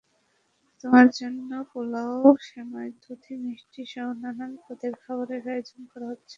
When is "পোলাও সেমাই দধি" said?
1.71-3.33